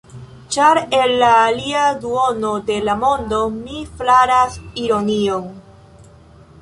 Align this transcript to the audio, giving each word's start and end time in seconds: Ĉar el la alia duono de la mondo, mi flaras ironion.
Ĉar 0.53 0.77
el 0.99 1.11
la 1.23 1.27
alia 1.41 1.83
duono 2.05 2.53
de 2.71 2.79
la 2.87 2.95
mondo, 3.03 3.43
mi 3.59 3.85
flaras 4.01 4.57
ironion. 4.87 5.47